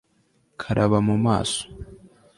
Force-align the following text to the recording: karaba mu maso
karaba 0.61 0.97
mu 1.07 1.15
maso 1.25 1.61